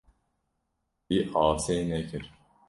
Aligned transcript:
Wî 1.07 1.17
asê 1.45 1.77
nekir. 1.91 2.23